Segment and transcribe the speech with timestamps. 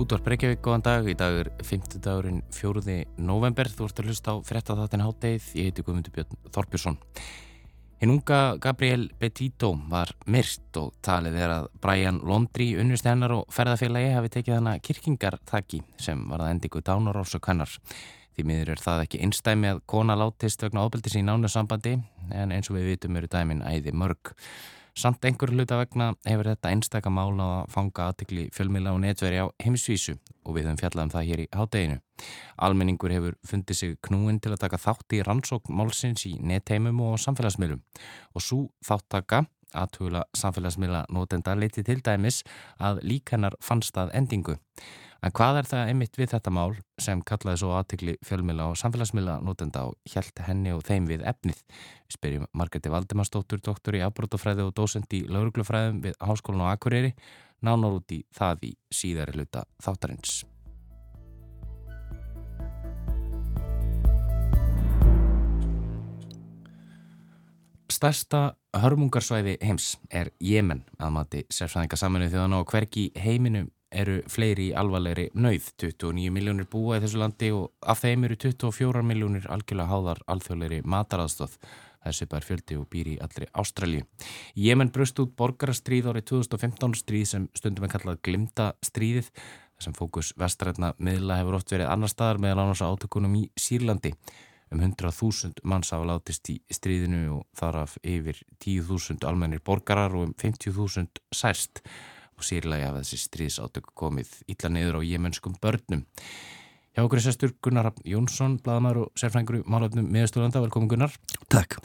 [0.00, 1.08] Útvar Breykjavík, góðan dag.
[1.12, 1.98] Í dag er 5.
[2.00, 2.94] dagurinn 4.
[3.20, 3.68] november.
[3.68, 5.48] Þú ert að hlusta á frettatháttin háttegið.
[5.58, 6.96] Ég heiti Guðmundur Björn Þorbjörnsson.
[8.00, 13.52] Hinn unga Gabriel Betito var myrst og talið er að Brian Londri, unnvist hennar og
[13.52, 17.76] ferðarfélagi hafi tekið hana kirkingartaki sem var að endingu dánarárs og kannar.
[18.32, 21.98] Því miður er það ekki einstæmi að kona látist vegna ofbeldis í nánu sambandi
[22.32, 24.32] en eins og við vitum eru dæmin æði mörg.
[24.98, 29.46] Samt einhver hluta vegna hefur þetta einstakka mála að fanga aðtikli fjölmila og netveri á
[29.62, 32.00] heimsvísu og við höfum fjallað um það hér í hádeginu.
[32.58, 37.20] Almenningur hefur fundið sig knúin til að taka þátt í rannsókn málsins í netheimum og
[37.22, 37.80] samfélagsmiðlum
[38.34, 39.44] og svo þáttaka
[39.76, 42.42] aðtugula samfélagsmiðla nótenda leiti til dæmis
[42.78, 44.56] að líkennar fannst að endingu.
[45.20, 49.36] En hvað er það einmitt við þetta mál sem kallaði svo aðtikli fjölmila og samfélagsmiðla
[49.44, 51.60] nótenda og hjælt henni og þeim við efnið?
[52.08, 57.12] Við spyrjum Margreti Valdimarsdóttur, doktor í afbrótafræði og dósend í lauruglufræðum við Háskólan og Akureyri,
[57.60, 60.40] nánar út í það í síðari hluta þáttarins.
[67.90, 74.74] Stærsta hörmungarsvæði heims er Jemen, aðmati sérfæðinga saminuð þjóðan og hverki heiminum eru fleiri í
[74.78, 79.90] alvarlegri nöyð 29 miljónir búa í þessu landi og af þeim eru 24 miljónir algjörlega
[79.90, 81.56] háðar alþjóðlegri mataraðstóð
[82.04, 84.04] þessi bara fjöldi og býr í allri Ástralju.
[84.54, 89.32] Jemen brust út borgarastríð árið 2015 stríð sem stundum er kallað glimta stríðið
[89.80, 94.14] þessum fókus vestrætna miðla hefur oft verið annar staðar meðal annars átökunum í Sýrlandi
[94.70, 100.28] um 100.000 manns hafa látist í stríðinu og þar af yfir 10.000 almennir borgarar og
[100.28, 101.82] um 50.000 særst
[102.38, 106.06] og sýrlega af þessi stríðsátök komið illa niður á jemenskum börnum.
[106.90, 110.62] Hjá okkur er sestur Gunnar Jónsson, bladamæður og sérfrængur í málöfnum meðstúrlanda.
[110.64, 111.12] Velkomin Gunnar.
[111.52, 111.78] Takk.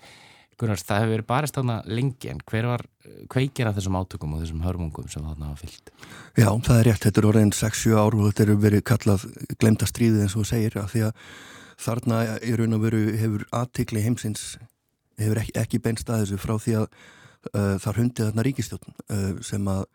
[0.56, 2.86] Gunnar, það hefur verið barist þarna lengi en hver var
[3.32, 5.92] kveikir af þessum átökum og þessum hörmungum sem þarna hafa fyllt?
[6.40, 7.04] Já, það er rétt.
[7.04, 9.28] Þetta er orðin 6-7 ár og þetta er verið kallað
[9.60, 11.28] glemta stríðið eins og segir að því að
[11.82, 14.56] þarna í raun og veru hefur aðtikli heimsins
[15.20, 16.88] hefur ekki, ekki beinst að þessu frá því að
[17.54, 19.86] uh, þar hundið þarna ríkistjóttun uh, sem að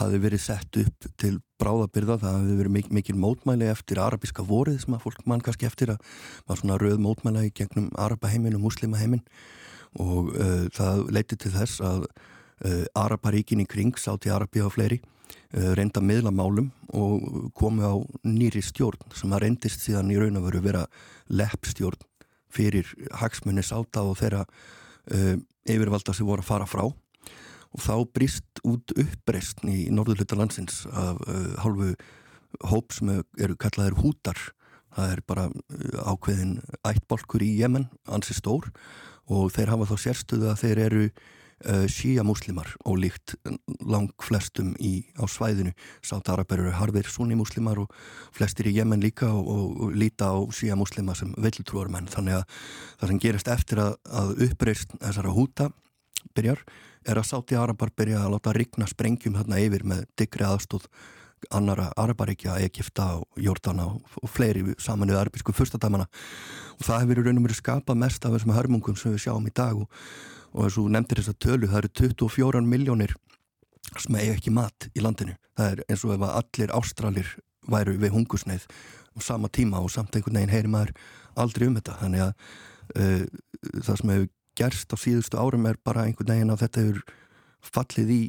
[0.00, 4.78] hafi verið sett upp til bráðabyrða, það hafi verið mik mikil mótmæli eftir arabíska vorið
[4.84, 6.04] sem að fólk mann kannski eftir að
[6.46, 9.24] var svona rauð mótmæla í gegnum arabaheimin og muslimaheimin
[9.98, 15.00] og uh, það leiti til þess að uh, araparíkin í kring, sáti Arabi og fleiri,
[15.50, 17.94] reynda miðla málum og komi á
[18.26, 20.84] nýri stjórn sem að reyndist síðan í raun að veru vera
[21.30, 22.06] leppstjórn
[22.50, 22.88] fyrir
[23.20, 25.36] hagsmunni sáta og þeirra uh,
[25.70, 26.86] yfirvalda sem voru að fara frá.
[27.70, 31.92] Og þá brist út uppreist í norðurluta landsins af uh, hálfu
[32.66, 34.40] hóp sem eru kallaðir hútar.
[34.96, 38.72] Það er bara uh, ákveðin ættbolkur í Jemen, ansi stór
[39.30, 41.04] og þeir hafa þá sérstuðu að þeir eru
[41.66, 43.34] uh, síamúslimar og líkt
[43.86, 45.74] lang flestum í, á svæðinu.
[46.06, 47.92] Sátt-Araber eru harfir sunni múslimar og
[48.36, 52.58] flestir í Jemen líka og, og, og líta á síamúslima sem villtrúar menn þannig að
[53.00, 55.70] það sem gerist eftir að, að uppreist þessara húta
[56.36, 56.64] byrjar
[57.08, 60.88] er að Sáti Arabar byrja að láta rigna sprengjum hérna yfir með digri aðstóð
[61.56, 66.04] annara Arabaríkja, Egipta og Jordana og fleiri samanuð arabísku fyrstadamana
[66.76, 69.54] og það hefur raun og verið skapað mest af þessum hörmungum sem við sjáum í
[69.56, 69.88] dag og,
[70.52, 73.14] og þess að nefndir þessa tölu, það eru 24 miljónir
[73.96, 75.36] sem eiga ekki mat í landinu.
[75.58, 77.30] Það er eins og ef allir ástralir
[77.70, 78.66] væru við hungusneið
[79.14, 80.92] á sama tíma og samt einhvern veginn heyri maður
[81.38, 81.96] aldrei um þetta.
[82.02, 82.32] Þannig að
[82.96, 83.24] uh,
[83.80, 84.28] það sem hefur
[84.60, 87.02] gerst á síðustu árum er bara einhvern veginn að þetta hefur
[87.60, 88.20] fallið í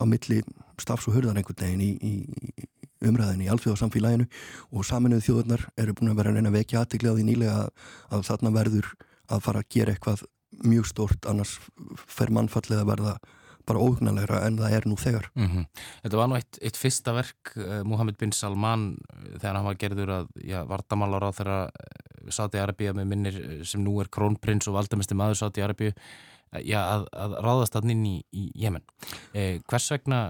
[0.00, 0.40] á milli
[0.80, 2.68] stafs og hörðan einhvern veginn í, í
[3.04, 4.26] umræðinni í alþjóðarsamfélaginu
[4.72, 7.56] og saminuð þjóðurnar eru búin að vera að reyna að vekja aðtikli á því nýlega
[7.58, 8.88] að, að þarna verður
[9.34, 10.24] að fara að gera eitthvað
[10.62, 11.58] mjög stort annars
[12.06, 13.14] fer mannfallið að verða
[13.64, 15.66] bara óhugnalegra en það er nú þegar mm -hmm.
[16.02, 18.98] Þetta var nú eitt, eitt fyrsta verk uh, Muhammed bin Salman
[19.40, 21.70] þegar hann var gerður að ja, vartamálar á þeirra
[22.28, 25.92] Sáti Arabíu með minnir sem nú er krónprins og valdamestir maður Sáti Arabíu
[26.62, 28.84] já, að, að ráðast hann inn í, í Jemen.
[29.34, 30.20] Eh, hvers vegna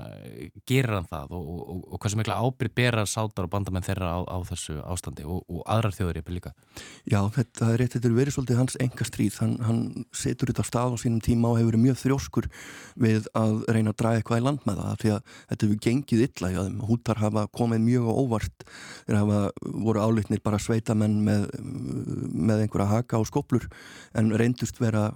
[0.68, 4.20] gerir hann það og, og, og hversu mikla ábyrg berar sátar og bandamenn þeirra á,
[4.24, 6.54] á þessu ástandi og, og aðrar þjóður yfir líka?
[7.10, 9.38] Já, þetta er rétt, þetta er verið svolítið hans enga stríð.
[9.42, 9.82] Hann, hann
[10.16, 12.50] setur þetta á stað á sínum tíma og hefur verið mjög þrjóskur
[13.04, 16.24] við að reyna að draga eitthvað í land með það því að þetta hefur gengið
[16.28, 16.80] illa í aðeim.
[16.88, 18.66] Hútar hafa komið mjög óvart
[19.04, 19.42] þeir hafa
[19.84, 23.68] voru álitnir bara sveitamenn með, með einhverja haka og skoplur
[24.16, 25.10] en reyndust vera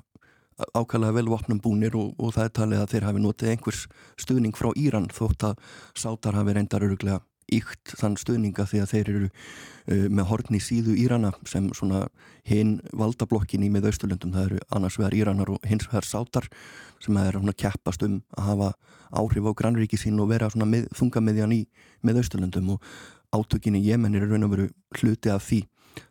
[0.75, 3.82] ákvæmlega velvapnum búnir og, og það er talið að þeir hafi notið einhvers
[4.19, 7.22] stuðning frá Íran þótt að sátar hafi reyndar öruglega
[7.55, 12.05] ykt þann stuðninga því að þeir eru uh, með hortni síðu Írana sem svona
[12.49, 16.49] hinn valdablokkin í með Östurlundum, það eru annars vegar Íranar og hins vegar Sátar
[17.02, 18.70] sem er svona keppast um að hafa
[19.22, 21.62] áhrif á grannríki sín og vera svona með, þunga meðjan í
[22.04, 22.93] með Östurlundum og
[23.32, 24.69] átökinni Jemen er raun og veru
[25.00, 25.62] hluti af því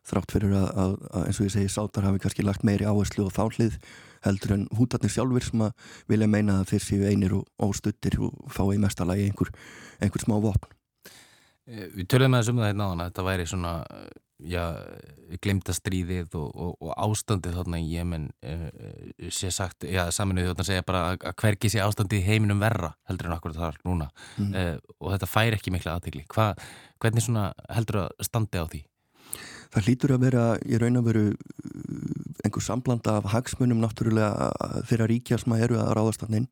[0.07, 3.27] þrátt fyrir að, að, að eins og ég segi Sátar hafi kannski lagt meiri áherslu
[3.27, 3.77] og þálið
[4.25, 8.35] heldur en hútarnir sjálfur sem að vilja meina að þeir séu einir og óstuttir og
[8.53, 9.53] fá í mestalagi einhver,
[10.01, 10.73] einhver smá vopn.
[11.67, 13.73] Eh, við töluðum með þessum það hérna á hana, þetta væri svona
[14.37, 14.63] já,
[15.41, 18.67] glimta stríðið og, og, og ástandið þarna í Jemen uh,
[19.33, 23.31] sé sagt, já, saminuð þarna segja bara að hverki sé ástandið í heiminum verra heldur
[23.31, 24.51] en okkur þar núna mm.
[24.53, 26.27] uh, og þetta fær ekki mikla aðtegli.
[26.27, 28.83] Hvernig svona heldur að standi á því?
[29.73, 31.25] Það hlýtur að vera í raun að veru
[32.45, 34.51] einhver samblanda af hagsmunum náttúrulega
[34.87, 36.47] þeirra ríkja sem eru að ráðast hann inn.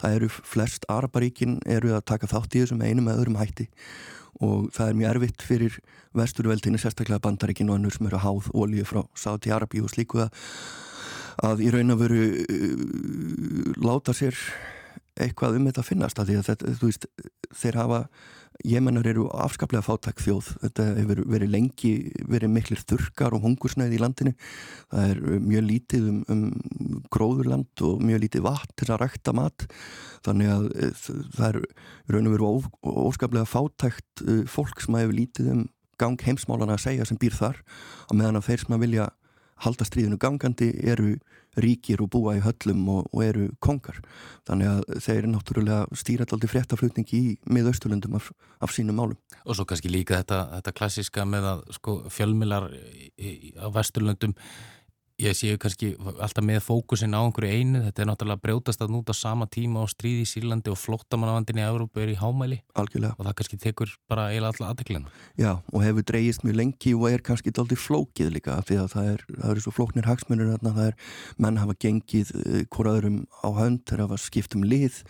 [0.00, 3.68] Það eru flest Araparíkin eru að taka þátt í þessum einum eða öðrum hætti
[4.44, 5.76] og það er mjög erfitt fyrir
[6.16, 10.20] vesturveldinu, sérstaklega bandaríkin og annur sem eru að háð ólíu frá Sáti Arabi og slíku
[10.26, 10.42] að,
[11.46, 14.36] að í raun að veru uh, láta sér
[15.16, 17.06] eitthvað um þetta að finnast að því að þetta, þú veist,
[17.56, 18.00] þeir hafa
[18.64, 20.48] Jemennar eru afskaplega fátæk þjóð.
[20.62, 21.92] Þetta hefur verið lengi
[22.30, 24.32] verið miklir þurkar og hungursnæði í landinu.
[24.92, 29.66] Það er mjög lítið um, um gróðurland og mjög lítið vatn til að rækta mat.
[30.26, 31.04] Þannig að eh,
[31.36, 31.60] það er
[32.14, 32.50] raun og veru
[33.06, 35.66] óskaplega fátækt eh, fólk sem hefur lítið um
[36.00, 37.62] gang heimsmálana að segja sem býr þar.
[38.10, 39.10] Og meðan að þeir sem að vilja
[39.64, 41.16] halda stríðinu gangandi eru
[41.56, 44.02] ríkir og búa í höllum og, og eru kongar.
[44.48, 48.30] Þannig að þeir eru náttúrulega stýrat aldrei fréttaflutningi í miðausturlundum af,
[48.60, 49.16] af sínum málum.
[49.46, 54.36] Og svo kannski líka þetta, þetta klassiska með að sko, fjölmilar á vesturlundum
[55.16, 59.14] ég séu kannski alltaf með fókusin á einhverju einu, þetta er náttúrulega brjótast að núta
[59.16, 63.16] sama tíma á stríði í Sírlandi og flóttamannavandin í Európa er í hámæli Algjörlega.
[63.16, 65.14] og það kannski tekur bara eiginlega alltaf aðdeklina.
[65.40, 69.10] Já, og hefur dreyist mjög lengi og er kannski aldrei flókið líka því að það
[69.14, 71.00] er, það er svo flóknir hagsmunir þarna, það er,
[71.40, 75.00] menn hafa gengið uh, hvoraðurum á hönd, þeir hafa skipt um lið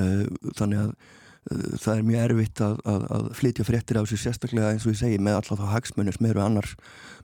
[0.00, 0.24] uh,
[0.56, 4.72] þannig að uh, það er mjög erfitt að, að, að flytja fréttir á sig sérstaklega
[4.72, 6.76] eins og ég segi með alltaf hagsmunir sem eru annars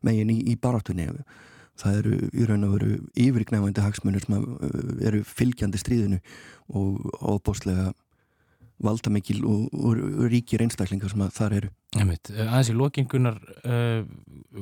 [0.04, 1.08] megin í, í barátunni
[1.80, 6.20] það eru í raun og veru yfirgnæfandi hagsmunir sem uh, eru fylgjandi stríðinu
[6.72, 7.92] og óbóstlega
[8.82, 11.72] valdamikil og, og, og ríkir einstaklingar sem þar eru.
[11.96, 14.02] Aðeins í lokingunar, uh,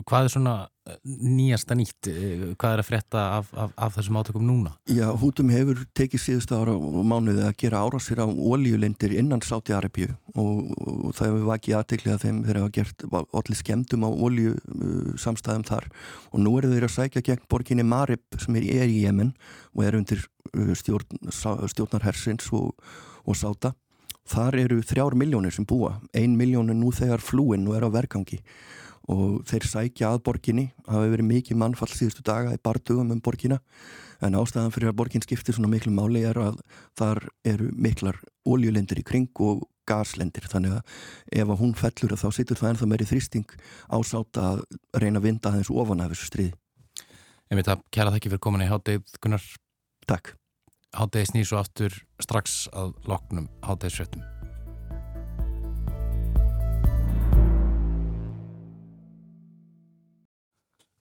[0.06, 2.11] hvað er svona uh, nýjasta nýtt?
[2.61, 4.75] Hvað er að fretta af, af, af þessum átökum núna?
[4.87, 9.75] Já, hútum hefur tekið síðust ára og mánuði að gera árásir á ólíulendir innan Sáti
[9.75, 14.11] Arabíu og, og það hefur vakið aðteklið að þeim þeir hafa gert allir skemdum á
[14.14, 14.55] ólíu
[15.19, 15.90] samstæðum þar
[16.31, 19.34] og nú eru þeir að sækja gegn borginni Marib sem er í Jemen
[19.75, 20.22] og er undir
[20.78, 23.72] stjórn, stjórnarhersins og Sáta
[24.25, 27.91] Þar eru þrjár miljónir sem búa, ein miljón er nú þegar flúin og er á
[27.93, 28.41] verkangi
[29.12, 33.59] og þeir sækja að borginni, hafi verið mikið mannfall síðustu daga í bardugum um borginna
[34.25, 36.61] en ástæðan fyrir að borginn skiptir svona miklu máli er að
[36.97, 40.95] þar eru miklar óljulendir í kring og gaslendir þannig að
[41.43, 43.59] ef að hún fellur þá situr það ennþá meiri þrýsting
[43.93, 44.62] ásáta að
[44.97, 46.54] reyna að vinda aðeins ofan af þessu stríði.
[47.52, 49.45] Ég veit að kæra þakki fyrir komin í háttegð Gunnar.
[50.09, 50.33] Takk
[50.99, 54.25] hátegi snýs og aftur strax að loknum hátegisfjöttum.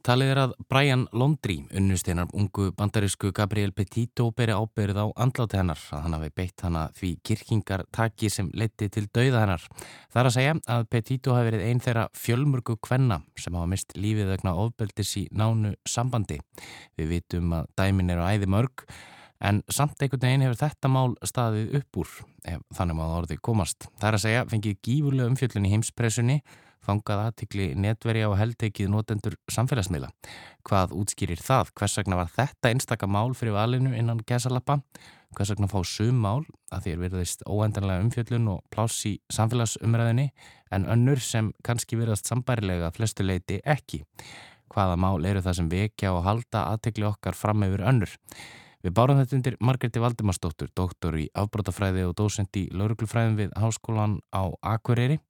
[0.04, 5.80] Talið er að Brian Londri, unnusteinar ungu bandarísku Gabriel Petito, beri ábyrð á andláti hennar
[5.96, 9.64] að hann hafi beitt hana því kirkingartaki sem leti til dauða hennar.
[10.12, 13.96] Það er að segja að Petito hafi verið einn þeirra fjölmörgu kvenna sem hafa mist
[13.96, 16.42] lífið vegna ofbeldis í nánu sambandi.
[17.00, 18.84] Við vitum að dæmin eru æði mörg
[19.44, 22.12] En samt einhvern veginn hefur þetta mál staðið upp úr,
[22.78, 23.90] þannig að orðið komast.
[24.00, 26.38] Það er að segja, fengið gífurlega umfjöllun í heimspressunni,
[26.84, 30.14] fangað aðtikli netverja og heldekið notendur samfélagsmiðla.
[30.68, 31.74] Hvað útskýrir það?
[31.80, 34.80] Hvers vegna var þetta einstaka mál fyrir valinu innan gesalappa?
[35.34, 40.28] Hvers vegna fá sum mál að er verðist óendanlega umfjöllun og pláss í samfélagsumræðinni
[40.76, 44.04] en önnur sem kannski verðast sambærilega flestuleiti ekki?
[44.74, 48.14] Hvaða mál eru það sem vekja og halda aðtikli okkar fram yfir önnur?
[48.84, 54.18] Við bárum þetta undir Margreti Valdimarsdóttur, doktor í afbrótafræði og dósend í lauruglufræðin við Háskólan
[54.36, 55.22] á Akureyri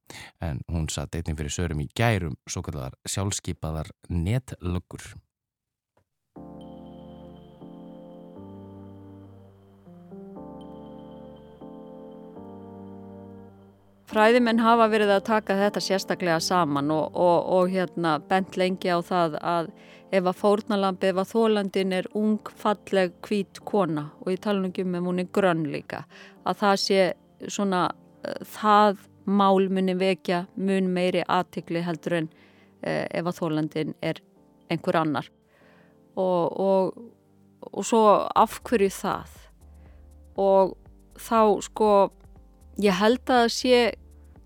[0.42, 5.06] en hún satt einnig fyrir sörum í gærum svo kallar sjálfskeipaðar netlöggur.
[14.10, 18.98] Fræðimenn hafa verið að taka þetta sérstaklega saman og, og, og hérna, bent lengi á
[18.98, 19.70] það að
[20.14, 24.08] ef að fórnalambið, ef að þólandin er ung, falleg, hvít kona.
[24.22, 26.04] Og ég tala nú ekki um ef hún er grönn líka,
[26.46, 27.00] að það sé
[27.52, 27.82] svona,
[28.54, 32.28] það mál muni vekja mun meiri aðtikli heldur en
[32.84, 34.20] eh, ef að þólandin er
[34.72, 35.30] einhver annar.
[36.20, 36.98] Og, og,
[37.72, 38.04] og svo
[38.36, 39.32] afhverju það?
[40.40, 40.74] Og
[41.18, 41.90] þá sko
[42.82, 43.78] ég held að sé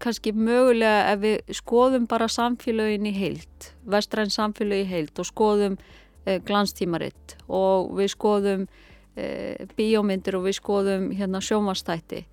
[0.03, 5.79] kannski mögulega ef við skoðum bara samfélagin í heilt vestræn samfélagi í heilt og skoðum
[6.27, 8.69] eh, glanstímaritt og við skoðum
[9.17, 12.25] eh, bíómyndir og við skoðum hérna sjómanstætti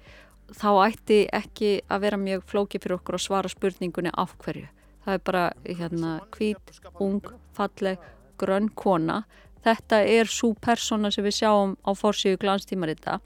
[0.53, 4.67] þá ætti ekki að vera mjög flóki fyrir okkur að svara spurningunni af hverju.
[5.05, 7.25] Það er bara hérna hvít, ung,
[7.57, 8.01] falleg,
[8.41, 9.23] grönn kona.
[9.65, 13.19] Þetta er svo persóna sem við sjáum á fórsíðu glanstímarita.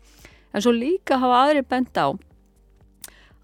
[0.53, 2.15] En svo líka hafa aðri bent á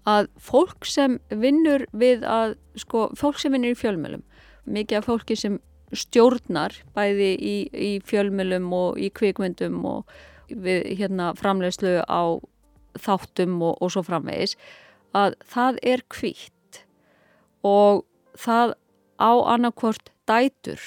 [0.06, 4.22] að fólk sem vinnur við að, sko, fólk sem vinnur í fjölmjölum,
[4.66, 5.58] mikið af fólki sem
[5.94, 10.16] stjórnar bæði í, í fjölmjölum og í kvikmyndum og
[10.50, 12.38] við hérna framlegslu á
[12.96, 14.56] þáttum og, og svo framvegis
[15.16, 16.82] að það er kvítt
[17.66, 18.04] og
[18.38, 18.76] það
[19.18, 20.80] á annarkvort dætur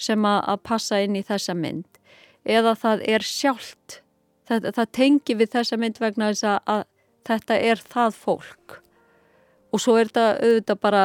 [0.00, 2.00] sem að, að passa inn í þessa mynd
[2.44, 4.00] eða það er sjálft
[4.48, 6.84] það, það tengi við þessa mynd vegna þess að,
[7.26, 8.76] þetta er það fólk.
[9.74, 11.02] Og svo er þetta auðvitað bara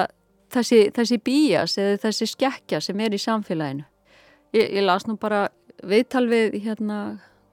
[0.54, 3.88] þessi, þessi bías eða þessi skekkja sem er í samfélaginu.
[4.56, 5.48] Ég, ég las nú bara
[5.88, 7.02] viðtal við hérna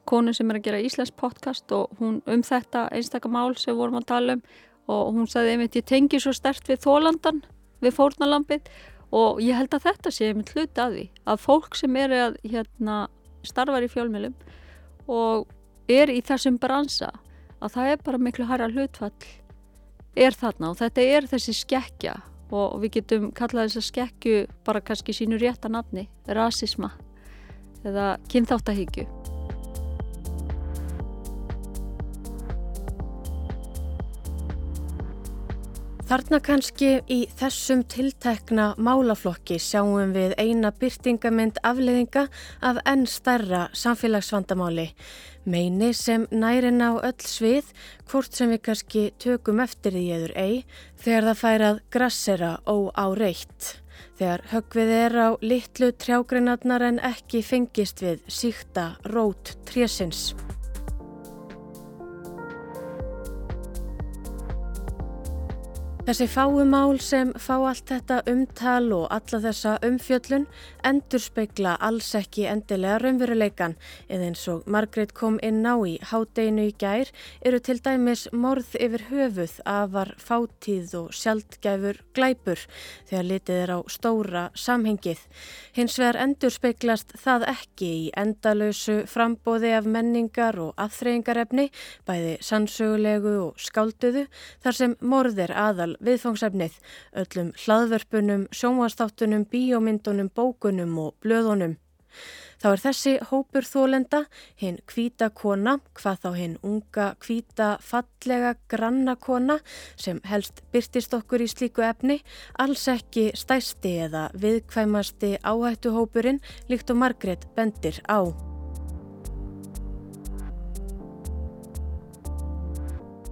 [0.08, 4.08] konu sem er að gera Íslands podcast og hún um þetta einstakamál sem vorum að
[4.12, 4.42] tala um
[4.88, 7.42] og hún sagði einmitt ég tengi svo stert við þólandan,
[7.84, 8.70] við fórnalampið
[9.14, 12.38] og ég held að þetta sé einmitt hluti að því að fólk sem er að
[12.44, 12.96] hérna,
[13.44, 14.36] starfar í fjölmjölum
[15.12, 15.48] og
[15.92, 17.12] er í þessum bransa
[17.62, 19.12] að það er bara miklu hæra hlutfall
[20.18, 22.16] er þarna og þetta er þessi skekkja
[22.54, 26.94] og við getum kallað þess að skekju bara kannski sínu rétta nafni, rasisma
[27.86, 29.04] eða kynþáttahyggju
[36.08, 42.22] Þarna kannski í þessum tiltekna málaflokki sjáum við eina byrtingamind afleðinga
[42.64, 44.86] af enn stærra samfélagsvandamáli.
[45.44, 47.68] Meini sem nærin á öll svið,
[48.08, 50.56] hvort sem við kannski tökum eftir því eður ei,
[50.96, 53.74] þegar það fær að grassera ó á reitt.
[54.16, 60.30] Þegar högvið er á litlu trjágreinarnar en ekki fengist við síkta rót trésins.
[66.08, 70.46] Þessi fáumál sem fá allt þetta umtal og alla þessa umfjöllun
[70.88, 73.74] endur speikla alls ekki endilega raunveruleikan
[74.08, 77.10] eða eins og Margrét kom inn á í hádeginu í gær
[77.44, 82.64] eru til dæmis morð yfir höfuð afar fátíð og sjaldgæfur glæpur
[83.10, 85.20] þegar litið er á stóra samhengið.
[85.76, 91.68] Hins vegar endur speiklast það ekki í endalösu frambóði af menningar og aðþreyingarefni
[92.08, 94.24] bæði sannsögulegu og skálduðu
[94.64, 96.78] þar sem morð er aðal viðfangsefnið,
[97.24, 101.78] öllum hlaðverpunum, sjónvastáttunum, bíómyndunum, bókunum og blöðunum.
[102.58, 104.24] Þá er þessi hópur þólenda,
[104.58, 109.60] hinn kvíta kona, hvað þá hinn unga, kvíta, fallega, granna kona
[109.94, 112.18] sem helst byrtist okkur í slíku efni,
[112.58, 118.26] alls ekki stæsti eða viðkvæmasti áhættuhópurinn líkt og Margret bendir á.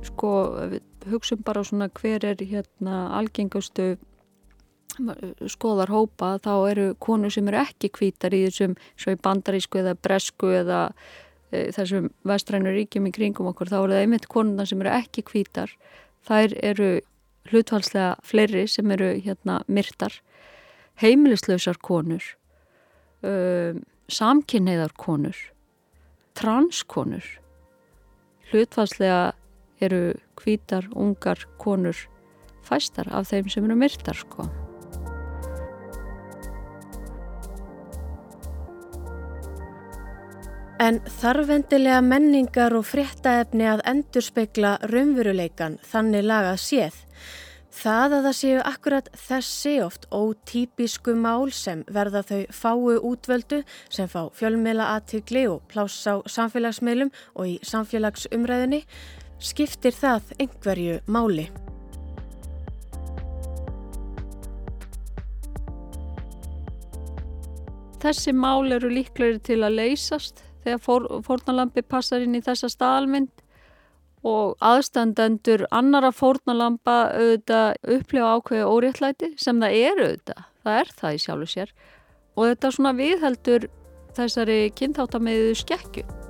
[0.07, 0.31] Sko,
[1.11, 3.97] hugsun bara svona hver er hérna algengustu
[5.51, 9.97] skoðar hópa þá eru konur sem eru ekki kvítar í þessum svo í bandarísku eða
[9.99, 10.81] bresku eða
[11.51, 15.27] e, þessum vestrænu ríkjum í kringum okkur þá eru það einmitt konuna sem eru ekki
[15.29, 15.75] kvítar
[16.27, 16.91] þær eru
[17.51, 20.17] hlutvalslega fleiri sem eru hérna myrtar
[21.03, 22.25] heimilislausar konur
[23.23, 25.37] um, samkynneðar konur
[26.39, 27.27] transkonur
[28.51, 29.35] hlutvalslega
[29.81, 31.97] eru hvítar, ungar, konur
[32.67, 34.49] fæstar af þeim sem eru myrtar sko.
[40.77, 46.99] En þarfendilega menningar og fréttaefni að endurspegla raunveruleikan þannig lagað séð.
[47.77, 54.09] Það að það séu akkurat þessi oft ótípisku mál sem verða þau fáu útvöldu sem
[54.09, 58.83] fá fjölmela aðtigli og pláss á samfélagsmiðlum og í samfélagsumræðinni
[59.43, 61.47] skiptir það einhverju máli.
[68.03, 73.33] Þessi mál eru líklegri til að leysast þegar fór, fórnalambi passar inn í þessa staðalmynd
[74.27, 81.17] og aðstandendur annara fórnalampa auðvitað upplifa ákveði óréttlæti sem það er auðvitað, það er það
[81.19, 81.75] í sjálfu sér
[82.37, 83.69] og þetta svona viðheldur
[84.17, 86.26] þessari kynþáttamiðu skekju.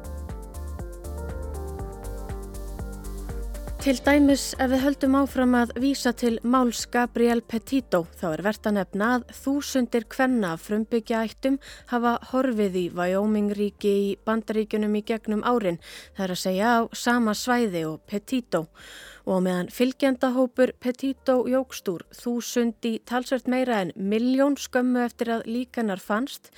[3.87, 8.67] Til dæmis ef við höldum áfram að vísa til Máls Gabriel Petito þá er verðt
[8.67, 11.61] að nefna að þúsundir kvenna frumbyggja ættum
[11.93, 15.79] hafa horfið í Wyoming ríki í bandaríkunum í gegnum árin
[16.17, 18.67] það er að segja á sama svæði og Petito.
[18.67, 25.99] og meðan fylgjendahópur Petito jógstúr þúsund í talsvert meira en miljón skömmu eftir að líkanar
[25.99, 26.53] fannst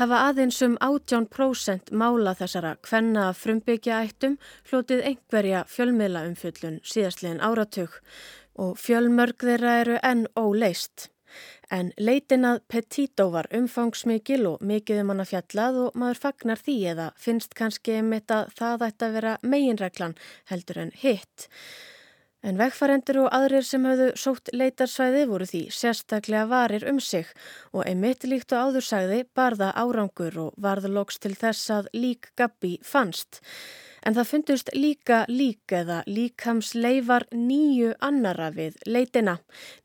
[0.00, 4.38] hafa aðeins um 18% mála þessara kvenna frumbyggja ættum
[4.70, 7.98] hlotið einhverja fjölmiðla umfjöllun síðastliðin áratug
[8.64, 11.10] og fjölmörg þeirra eru enn óleist.
[11.68, 16.62] En leitin að Petito var umfangsmikil og mikið um hann að fjallað og maður fagnar
[16.62, 20.16] því eða finnst kannski um þetta það ætti að vera meginreglan
[20.52, 21.48] heldur en hitt.
[22.46, 27.26] En vegfarendur og aðrir sem hafðu sótt leitarsvæði voru því sérstaklega varir um sig
[27.72, 33.40] og einmitt líkt og áðursæði barða árangur og varðloks til þess að lík Gabi fannst.
[34.06, 39.40] En það fundust líka lík eða líkamsleifar nýju annara við leitina.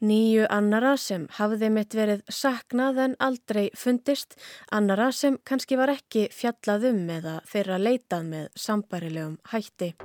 [0.05, 4.37] Nýju annara sem hafði mitt verið saknað en aldrei fundist,
[4.69, 9.95] annara sem kannski var ekki fjallað um eða þeirra leitað með sambærilegum hætti.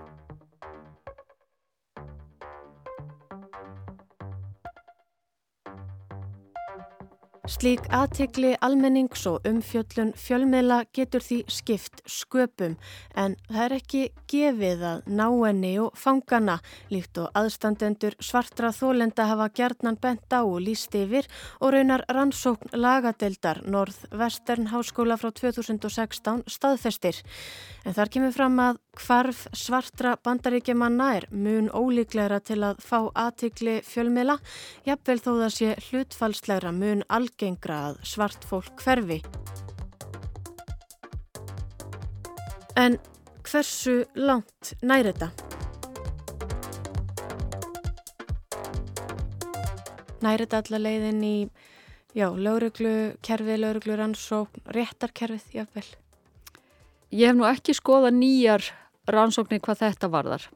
[7.47, 12.73] Slík aðtikli almennings og umfjöllun fjölmiðla getur því skipt sköpum
[13.15, 14.01] en það er ekki
[14.33, 16.57] gefið að ná enni og fangana
[16.91, 22.75] líkt og aðstandendur svartra þólenda hafa gjarnan bent á og líst yfir og raunar rannsókn
[22.75, 27.23] lagadeildar Norð-Vestern Háskóla frá 2016 staðfestir.
[27.87, 33.81] En þar kemur fram að hvarf svartra bandaríkjamanna er mun ólíklegra til að fá aðtikli
[33.87, 34.39] fjölmiðla,
[34.87, 39.21] jafnvel þó það sé hlutfalslegra mun algengra að svart fólk hverfi.
[42.77, 42.99] En
[43.47, 45.31] hversu langt næri þetta?
[50.25, 51.37] Næri þetta alla leiðin í
[52.17, 55.87] lauruglu, kerfið, lauruglu, rannsókn, réttarkerfið, jafnvel?
[57.15, 58.65] Ég hef nú ekki skoða nýjar
[59.11, 60.49] rannsóknir hvað þetta varðar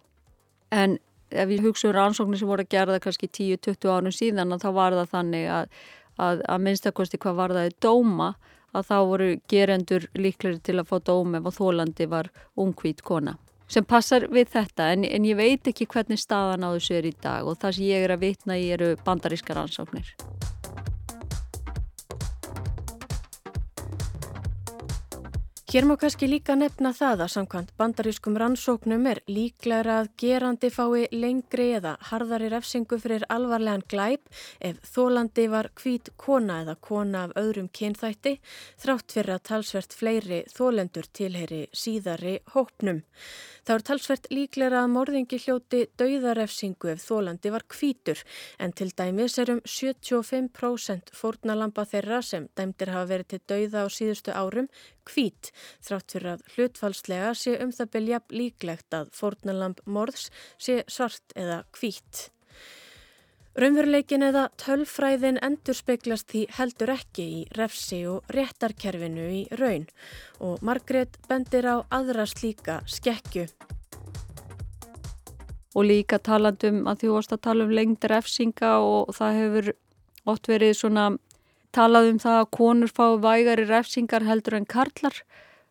[0.71, 0.99] en
[1.31, 4.97] ef við hugsaum rannsóknir sem voru að gera það kannski 10-20 ánum síðan þá var
[4.99, 5.69] það þannig að,
[6.19, 8.33] að, að minnstakosti hvað var það í dóma
[8.71, 13.37] að þá voru gerendur líkleri til að fá dóm ef að þólandi var ungvít kona
[13.71, 17.15] sem passar við þetta en, en ég veit ekki hvernig staðan á þessu er í
[17.23, 20.11] dag og það sem ég er að vitna í eru bandaríska rannsóknir.
[25.71, 31.05] Hér má kannski líka nefna það að samkvæmt bandarískum rannsóknum er líklega að gerandi fái
[31.15, 34.27] lengri eða harðari refsingu fyrir alvarlegan glæp
[34.59, 38.33] ef þólandi var hvít kona eða kona af öðrum kynþætti
[38.83, 43.05] þrátt fyrir að talsvert fleiri þólendur tilheri síðari hópnum.
[43.63, 48.27] Það er talsvert líklega að morðingi hljóti dauðarefsingu ef þólandi var hvítur
[48.59, 53.89] en til dæmis er um 75% fórnalampa þeirra sem dæmdir hafa verið til dauða á
[53.93, 54.67] síðustu árum
[55.09, 55.53] hvít
[55.87, 61.63] þrátt fyrir að hlutfalslega sé um það beljaf líklegt að fórnalamp morðs sé svart eða
[61.79, 62.29] hvít.
[63.59, 69.89] Raunveruleikin eða tölfræðin endur speiklast því heldur ekki í refsi og réttarkerfinu í raun
[70.39, 73.49] og Margrét bendir á aðra slíka skekju.
[75.75, 79.73] Og líka talandum að vorst að tala um lengd refsinga og það hefur
[80.31, 81.05] oft verið svona
[81.77, 85.17] talað um það að konur fá vægari refsingar heldur en karlar.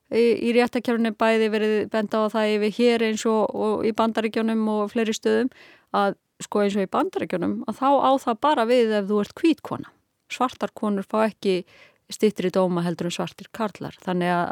[0.09, 4.87] Í, réttakjörunni bæði verið benda á það yfir hér eins og, og í bandaríkjónum og
[4.89, 5.51] fleiri stöðum
[5.93, 9.35] að sko eins og í bandaríkjónum að þá á það bara við ef þú ert
[9.37, 9.93] kvítkona
[10.33, 11.61] svartar konur fá ekki
[12.09, 13.93] stýttri dóma heldur en svartir karlar.
[14.01, 14.49] Þannig að,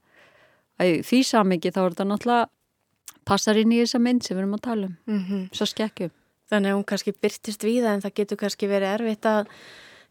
[0.78, 4.58] að því samingi þá er þetta náttúrulega passar inn í þessa mynd sem við erum
[4.60, 4.96] að tala um.
[5.10, 5.44] Mm -hmm.
[5.58, 6.14] svo skekkjum
[6.48, 9.50] Þannig að hún kannski byrtist við en það getur kannski verið erfitt að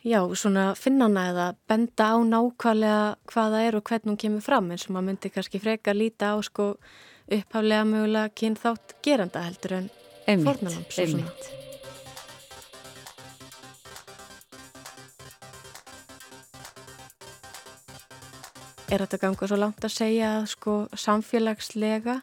[0.07, 4.87] já, svona finnana eða benda á nákvæmlega hvaða er og hvernig hún kemur fram eins
[4.87, 6.75] og maður myndi kannski freka að líta á sko
[7.27, 9.89] upphaflega mögulega kynþátt geranda heldur en
[10.45, 11.33] fornalamps og svona.
[18.87, 22.21] Er þetta ganga svo langt að segja að sko samfélagslega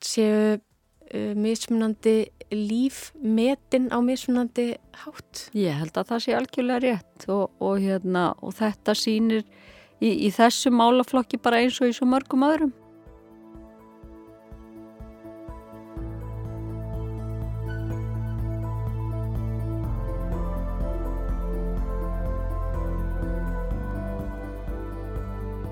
[0.00, 5.48] séu uh, mismunandi líf metin á mismunandi hátt?
[5.56, 9.44] Ég held að það sé algjörlega rétt og, og, hérna, og þetta sýnir
[10.00, 12.74] í, í þessu málaflokki bara eins og í svo mörgum öðrum.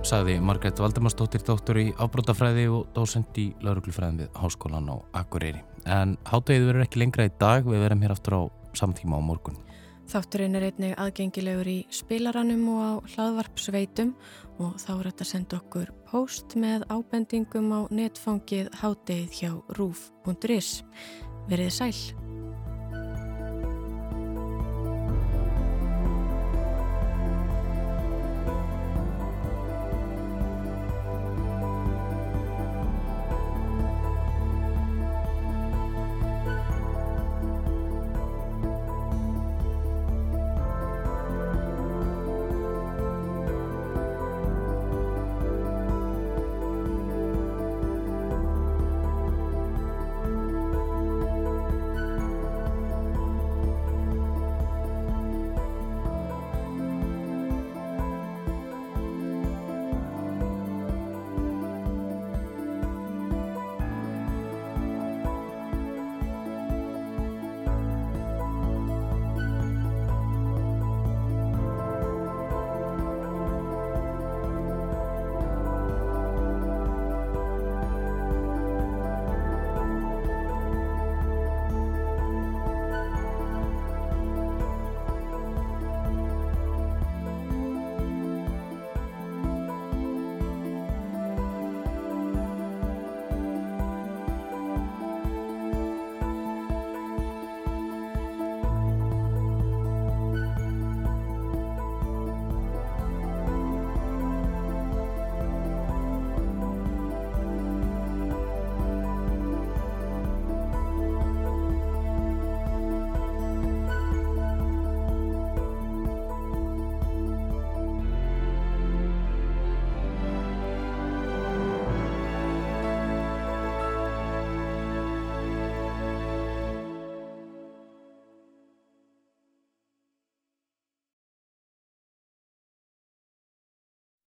[0.04, 5.73] sagði Margret Valdemarsdóttir dóttur í ábrótafræði og dósend í lauruglufræðin við Háskólan á Akureyri.
[5.84, 8.42] En háttegið verður ekki lengra í dag, við verðum hér aftur á
[8.78, 9.58] samtíma á morgun.
[10.10, 14.12] Þátturinn er einnig aðgengilegur í spilaranum og á hlaðvarpsveitum
[14.60, 20.76] og þá er þetta að senda okkur post með ábendingum á netfangið háttegið hjá rúf.is.
[21.48, 22.23] Verið sæl!